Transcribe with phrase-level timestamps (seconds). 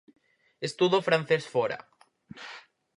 [0.67, 1.77] Estudo francés fóra.